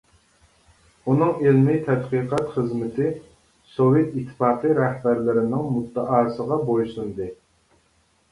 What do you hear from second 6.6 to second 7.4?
بويسۇندى.